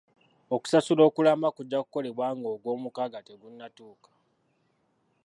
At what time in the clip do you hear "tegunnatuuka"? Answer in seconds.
3.27-4.09